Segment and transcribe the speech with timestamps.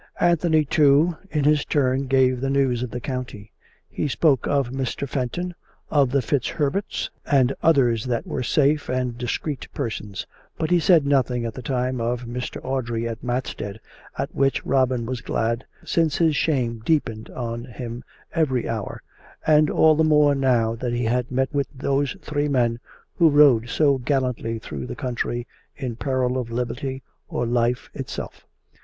[0.19, 3.51] Anthony, too, in his turn gave the news of the county;
[3.87, 5.07] he spoke of Mr.
[5.07, 5.53] Fenton,
[5.91, 10.25] of the FitzHerberts and others that were safe and discreet persons;
[10.57, 12.59] but he said nothing at that time of Mr.
[12.65, 13.79] Audrey of Matstead,
[14.17, 15.23] at which Robin COME RACK!
[15.25, 15.43] COME ROPE!
[15.81, 19.03] 37 was glad^ since his shame deepened on him every hour,
[19.45, 22.79] and all the more now that he had met with those three men
[23.17, 25.45] who rode so gallantly through the country
[25.75, 28.47] in peril of lib erty or life itself.